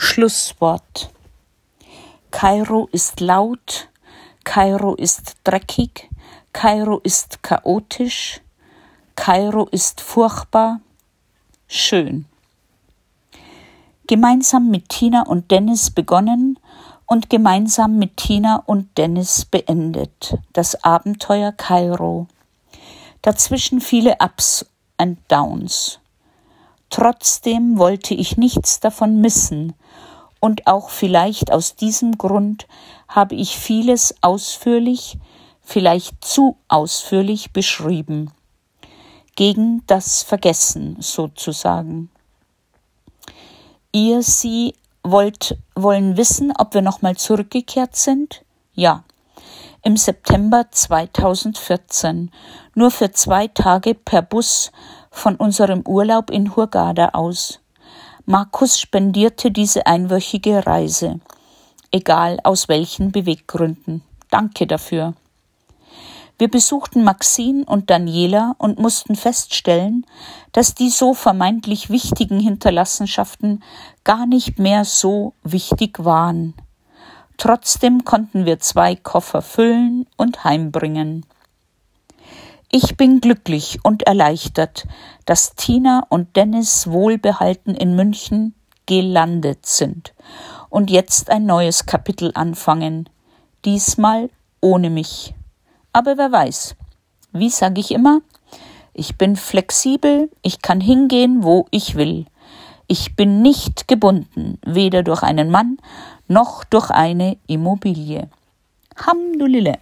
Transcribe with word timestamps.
Schlusswort. 0.00 1.10
Kairo 2.30 2.88
ist 2.92 3.18
laut, 3.18 3.88
Kairo 4.44 4.94
ist 4.94 5.34
dreckig, 5.42 6.08
Kairo 6.52 7.00
ist 7.02 7.42
chaotisch, 7.42 8.40
Kairo 9.16 9.66
ist 9.72 10.00
furchtbar, 10.00 10.80
schön. 11.66 12.26
Gemeinsam 14.06 14.70
mit 14.70 14.88
Tina 14.88 15.22
und 15.22 15.50
Dennis 15.50 15.90
begonnen 15.90 16.60
und 17.06 17.28
gemeinsam 17.28 17.98
mit 17.98 18.16
Tina 18.16 18.62
und 18.66 18.96
Dennis 18.96 19.46
beendet. 19.46 20.38
Das 20.52 20.84
Abenteuer 20.84 21.50
Kairo. 21.50 22.28
Dazwischen 23.20 23.80
viele 23.80 24.16
Ups 24.20 24.64
and 24.96 25.18
Downs. 25.28 25.98
Trotzdem 26.90 27.78
wollte 27.78 28.14
ich 28.14 28.36
nichts 28.36 28.80
davon 28.80 29.20
missen, 29.20 29.74
und 30.40 30.66
auch 30.66 30.90
vielleicht 30.90 31.52
aus 31.52 31.74
diesem 31.74 32.16
Grund 32.16 32.66
habe 33.08 33.34
ich 33.34 33.56
vieles 33.58 34.14
ausführlich, 34.20 35.18
vielleicht 35.62 36.24
zu 36.24 36.56
ausführlich 36.68 37.52
beschrieben. 37.52 38.30
Gegen 39.34 39.82
das 39.86 40.22
Vergessen 40.22 40.96
sozusagen. 41.00 42.10
Ihr 43.92 44.22
Sie 44.22 44.74
wollt, 45.02 45.58
wollen 45.74 46.16
wissen, 46.16 46.52
ob 46.56 46.74
wir 46.74 46.82
nochmal 46.82 47.16
zurückgekehrt 47.16 47.96
sind? 47.96 48.42
Ja. 48.74 49.04
Im 49.82 49.96
September 49.96 50.66
2014. 50.70 52.30
Nur 52.74 52.90
für 52.90 53.12
zwei 53.12 53.48
Tage 53.48 53.94
per 53.94 54.22
Bus 54.22 54.72
von 55.10 55.36
unserem 55.36 55.82
Urlaub 55.86 56.30
in 56.30 56.54
Hurghada 56.54 57.10
aus. 57.10 57.60
Markus 58.26 58.78
spendierte 58.78 59.50
diese 59.50 59.86
einwöchige 59.86 60.66
Reise, 60.66 61.20
egal 61.90 62.38
aus 62.44 62.68
welchen 62.68 63.10
Beweggründen. 63.10 64.02
Danke 64.30 64.66
dafür. 64.66 65.14
Wir 66.38 66.48
besuchten 66.48 67.02
Maxine 67.02 67.64
und 67.64 67.90
Daniela 67.90 68.54
und 68.58 68.78
mussten 68.78 69.16
feststellen, 69.16 70.06
dass 70.52 70.74
die 70.74 70.88
so 70.88 71.12
vermeintlich 71.12 71.90
wichtigen 71.90 72.38
Hinterlassenschaften 72.38 73.64
gar 74.04 74.24
nicht 74.24 74.58
mehr 74.60 74.84
so 74.84 75.34
wichtig 75.42 76.04
waren. 76.04 76.54
Trotzdem 77.38 78.04
konnten 78.04 78.46
wir 78.46 78.60
zwei 78.60 78.94
Koffer 78.94 79.42
füllen 79.42 80.06
und 80.16 80.44
heimbringen. 80.44 81.26
Ich 82.70 82.98
bin 82.98 83.22
glücklich 83.22 83.78
und 83.82 84.02
erleichtert, 84.02 84.86
dass 85.24 85.54
Tina 85.54 86.02
und 86.10 86.36
Dennis 86.36 86.90
wohlbehalten 86.90 87.74
in 87.74 87.96
München 87.96 88.54
gelandet 88.84 89.64
sind 89.64 90.12
und 90.68 90.90
jetzt 90.90 91.30
ein 91.30 91.46
neues 91.46 91.86
Kapitel 91.86 92.30
anfangen, 92.34 93.08
diesmal 93.64 94.28
ohne 94.60 94.90
mich. 94.90 95.34
Aber 95.94 96.18
wer 96.18 96.30
weiß, 96.30 96.76
wie 97.32 97.48
sage 97.48 97.80
ich 97.80 97.90
immer, 97.90 98.20
ich 98.92 99.16
bin 99.16 99.36
flexibel, 99.36 100.30
ich 100.42 100.60
kann 100.60 100.82
hingehen, 100.82 101.42
wo 101.42 101.66
ich 101.70 101.94
will. 101.94 102.26
Ich 102.86 103.16
bin 103.16 103.40
nicht 103.40 103.88
gebunden, 103.88 104.58
weder 104.62 105.02
durch 105.02 105.22
einen 105.22 105.50
Mann 105.50 105.78
noch 106.26 106.64
durch 106.64 106.90
eine 106.90 107.38
Immobilie. 107.46 108.28
Hamdulillah. 108.94 109.78